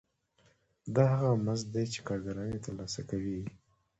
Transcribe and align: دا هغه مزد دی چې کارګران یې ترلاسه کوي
دا 0.95 1.03
هغه 1.13 1.29
مزد 1.45 1.67
دی 1.73 1.83
چې 1.93 1.99
کارګران 2.07 2.47
یې 2.53 2.59
ترلاسه 2.65 3.01
کوي 3.09 3.39